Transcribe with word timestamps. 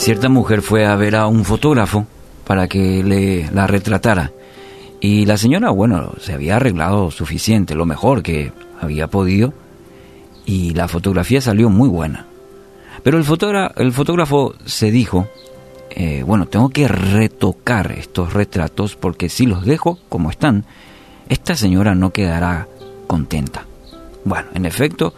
Cierta 0.00 0.30
mujer 0.30 0.62
fue 0.62 0.86
a 0.86 0.96
ver 0.96 1.14
a 1.14 1.26
un 1.26 1.44
fotógrafo 1.44 2.06
para 2.46 2.68
que 2.68 3.04
le 3.04 3.50
la 3.52 3.66
retratara. 3.66 4.32
Y 4.98 5.26
la 5.26 5.36
señora, 5.36 5.68
bueno, 5.72 6.14
se 6.18 6.32
había 6.32 6.56
arreglado 6.56 7.10
suficiente, 7.10 7.74
lo 7.74 7.84
mejor 7.84 8.22
que 8.22 8.50
había 8.80 9.08
podido, 9.08 9.52
y 10.46 10.72
la 10.72 10.88
fotografía 10.88 11.42
salió 11.42 11.68
muy 11.68 11.86
buena. 11.86 12.24
Pero 13.02 13.18
el, 13.18 13.26
el 13.76 13.92
fotógrafo 13.92 14.54
se 14.64 14.90
dijo, 14.90 15.28
eh, 15.90 16.22
bueno, 16.26 16.46
tengo 16.46 16.70
que 16.70 16.88
retocar 16.88 17.92
estos 17.92 18.32
retratos 18.32 18.96
porque 18.96 19.28
si 19.28 19.44
los 19.44 19.66
dejo 19.66 19.98
como 20.08 20.30
están, 20.30 20.64
esta 21.28 21.54
señora 21.54 21.94
no 21.94 22.10
quedará 22.10 22.68
contenta. 23.06 23.66
Bueno, 24.24 24.48
en 24.54 24.64
efecto, 24.64 25.12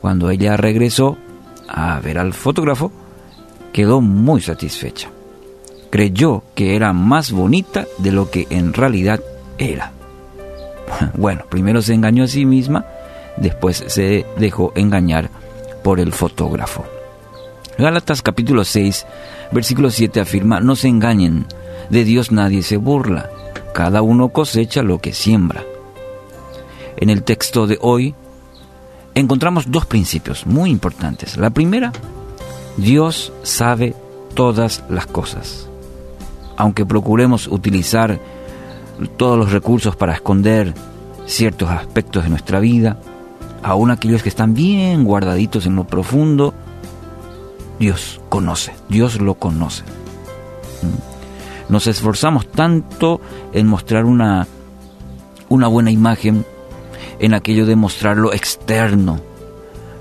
cuando 0.00 0.28
ella 0.28 0.56
regresó 0.56 1.18
a 1.68 2.00
ver 2.00 2.18
al 2.18 2.34
fotógrafo, 2.34 2.90
quedó 3.74 4.00
muy 4.00 4.40
satisfecha. 4.40 5.10
Creyó 5.90 6.44
que 6.54 6.76
era 6.76 6.92
más 6.92 7.32
bonita 7.32 7.86
de 7.98 8.12
lo 8.12 8.30
que 8.30 8.46
en 8.48 8.72
realidad 8.72 9.20
era. 9.58 9.92
Bueno, 11.16 11.42
primero 11.48 11.82
se 11.82 11.92
engañó 11.92 12.22
a 12.24 12.28
sí 12.28 12.46
misma, 12.46 12.86
después 13.36 13.82
se 13.88 14.26
dejó 14.38 14.72
engañar 14.76 15.28
por 15.82 15.98
el 15.98 16.12
fotógrafo. 16.12 16.84
Gálatas 17.76 18.22
capítulo 18.22 18.64
6, 18.64 19.06
versículo 19.50 19.90
7 19.90 20.20
afirma, 20.20 20.60
no 20.60 20.76
se 20.76 20.86
engañen, 20.86 21.46
de 21.90 22.04
Dios 22.04 22.30
nadie 22.30 22.62
se 22.62 22.76
burla, 22.76 23.28
cada 23.74 24.02
uno 24.02 24.28
cosecha 24.28 24.84
lo 24.84 25.00
que 25.00 25.12
siembra. 25.12 25.64
En 26.96 27.10
el 27.10 27.24
texto 27.24 27.66
de 27.66 27.78
hoy 27.80 28.14
encontramos 29.16 29.72
dos 29.72 29.86
principios 29.86 30.46
muy 30.46 30.70
importantes. 30.70 31.36
La 31.38 31.50
primera, 31.50 31.92
Dios 32.76 33.32
sabe 33.42 33.94
todas 34.34 34.82
las 34.88 35.06
cosas. 35.06 35.68
Aunque 36.56 36.86
procuremos 36.86 37.46
utilizar 37.46 38.20
todos 39.16 39.38
los 39.38 39.52
recursos 39.52 39.96
para 39.96 40.14
esconder 40.14 40.74
ciertos 41.26 41.70
aspectos 41.70 42.24
de 42.24 42.30
nuestra 42.30 42.60
vida, 42.60 42.98
aun 43.62 43.90
aquellos 43.90 44.22
que 44.22 44.28
están 44.28 44.54
bien 44.54 45.04
guardaditos 45.04 45.66
en 45.66 45.76
lo 45.76 45.84
profundo, 45.84 46.54
Dios 47.78 48.20
conoce, 48.28 48.72
Dios 48.88 49.20
lo 49.20 49.34
conoce. 49.34 49.82
Mm. 50.82 51.72
Nos 51.72 51.86
esforzamos 51.86 52.46
tanto 52.50 53.20
en 53.52 53.66
mostrar 53.66 54.04
una, 54.04 54.46
una 55.48 55.66
buena 55.66 55.90
imagen, 55.90 56.44
en 57.20 57.32
aquello 57.32 57.64
de 57.64 57.76
mostrar 57.76 58.16
lo 58.16 58.32
externo, 58.32 59.20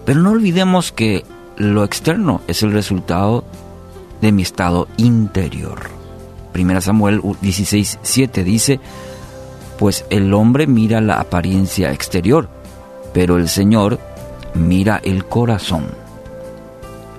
pero 0.06 0.20
no 0.20 0.32
olvidemos 0.32 0.92
que 0.92 1.24
lo 1.58 1.84
externo 1.84 2.42
es 2.48 2.64
el 2.64 2.72
resultado 2.72 3.44
de 4.22 4.32
mi 4.32 4.42
estado 4.42 4.88
interior. 4.98 5.90
Primera 6.52 6.82
Samuel 6.82 7.22
16, 7.42 8.00
7 8.02 8.44
dice, 8.44 8.80
pues 9.78 10.06
el 10.10 10.34
hombre 10.34 10.68
mira 10.68 11.02
la 11.02 11.20
apariencia 11.20 11.92
exterior, 11.92 12.50
pero 13.14 13.38
el 13.38 13.50
Señor 13.50 14.00
mira 14.54 15.02
el 15.04 15.26
corazón 15.26 16.04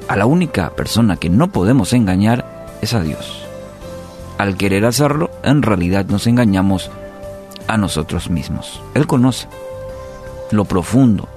a 0.08 0.16
la 0.16 0.26
única 0.26 0.70
persona 0.70 1.16
que 1.16 1.30
no 1.30 1.50
podemos 1.50 1.92
engañar 1.92 2.66
es 2.82 2.94
a 2.94 3.00
Dios. 3.00 3.42
Al 4.38 4.56
querer 4.56 4.84
hacerlo, 4.84 5.30
en 5.42 5.62
realidad 5.62 6.06
nos 6.06 6.26
engañamos 6.26 6.90
a 7.66 7.76
nosotros 7.76 8.30
mismos. 8.30 8.82
Él 8.94 9.06
conoce 9.06 9.48
lo 10.50 10.64
profundo, 10.64 11.28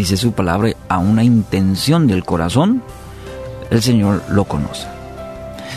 dice 0.00 0.16
su 0.16 0.32
palabra, 0.32 0.72
a 0.88 0.98
una 0.98 1.24
intención 1.24 2.06
del 2.06 2.24
corazón, 2.24 2.82
el 3.70 3.82
Señor 3.82 4.22
lo 4.30 4.44
conoce. 4.44 4.86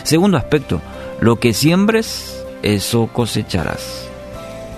Segundo 0.02 0.38
aspecto, 0.38 0.80
lo 1.20 1.38
que 1.38 1.52
siembres, 1.52 2.42
eso 2.62 3.08
cosecharás. 3.12 4.08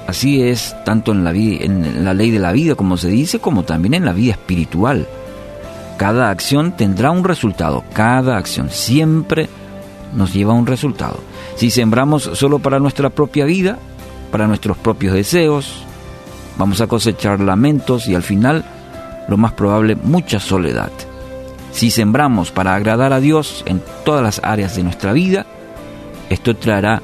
Así 0.09 0.43
es 0.43 0.75
tanto 0.85 1.13
en 1.13 1.23
la, 1.23 1.31
en 1.31 2.05
la 2.05 2.13
ley 2.13 2.33
de 2.33 2.41
la 2.41 2.51
vida, 2.51 2.75
como 2.75 2.97
se 2.97 3.09
dice, 3.09 3.39
como 3.39 3.63
también 3.63 3.95
en 3.95 4.05
la 4.05 4.13
vida 4.13 4.33
espiritual. 4.33 5.07
Cada 5.97 6.31
acción 6.31 6.77
tendrá 6.77 7.13
un 7.13 7.23
resultado, 7.23 7.85
cada 7.93 8.37
acción 8.37 8.71
siempre 8.71 9.49
nos 10.13 10.35
lleva 10.35 10.53
a 10.55 10.57
un 10.57 10.67
resultado. 10.67 11.21
Si 11.55 11.71
sembramos 11.71 12.31
solo 12.35 12.59
para 12.59 12.81
nuestra 12.81 13.11
propia 13.11 13.45
vida, 13.45 13.79
para 14.33 14.49
nuestros 14.49 14.77
propios 14.77 15.15
deseos, 15.15 15.85
vamos 16.59 16.81
a 16.81 16.89
cosechar 16.89 17.39
lamentos 17.39 18.09
y 18.09 18.15
al 18.17 18.23
final, 18.25 18.65
lo 19.29 19.37
más 19.37 19.53
probable, 19.53 19.97
mucha 19.97 20.41
soledad. 20.41 20.91
Si 21.73 21.91
sembramos 21.91 22.51
para 22.51 22.75
agradar 22.75 23.13
a 23.13 23.21
Dios 23.21 23.63
en 23.67 23.83
todas 24.05 24.23
las 24.23 24.41
áreas 24.43 24.77
de 24.77 24.83
nuestra 24.83 25.13
vida, 25.13 25.47
esto 26.31 26.57
traerá 26.57 27.03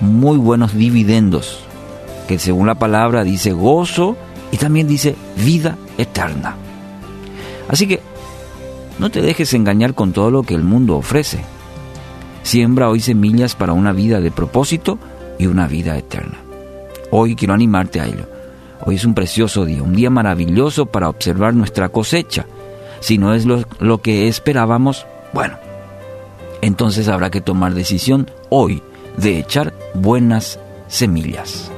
muy 0.00 0.38
buenos 0.38 0.74
dividendos, 0.74 1.60
que 2.28 2.38
según 2.38 2.66
la 2.66 2.76
palabra 2.76 3.24
dice 3.24 3.52
gozo 3.52 4.16
y 4.50 4.56
también 4.56 4.86
dice 4.86 5.16
vida 5.36 5.76
eterna. 5.98 6.54
Así 7.68 7.86
que 7.86 8.00
no 8.98 9.10
te 9.10 9.22
dejes 9.22 9.54
engañar 9.54 9.94
con 9.94 10.12
todo 10.12 10.30
lo 10.30 10.42
que 10.42 10.54
el 10.54 10.62
mundo 10.62 10.96
ofrece. 10.96 11.40
Siembra 12.42 12.88
hoy 12.88 13.00
semillas 13.00 13.54
para 13.54 13.72
una 13.72 13.92
vida 13.92 14.20
de 14.20 14.30
propósito 14.30 14.98
y 15.38 15.46
una 15.46 15.66
vida 15.66 15.96
eterna. 15.96 16.38
Hoy 17.10 17.34
quiero 17.34 17.54
animarte 17.54 18.00
a 18.00 18.06
ello. 18.06 18.26
Hoy 18.84 18.96
es 18.96 19.04
un 19.04 19.14
precioso 19.14 19.64
día, 19.64 19.82
un 19.82 19.94
día 19.94 20.10
maravilloso 20.10 20.86
para 20.86 21.08
observar 21.08 21.54
nuestra 21.54 21.90
cosecha. 21.90 22.46
Si 23.00 23.18
no 23.18 23.34
es 23.34 23.46
lo, 23.46 23.98
que 23.98 24.28
esperábamos, 24.28 25.06
bueno, 25.32 25.58
entonces 26.62 27.08
habrá 27.08 27.30
que 27.30 27.40
tomar 27.40 27.74
decisión 27.74 28.30
hoy 28.48 28.82
de 29.16 29.38
echar 29.38 29.72
buenas 29.94 30.58
semillas. 30.88 31.70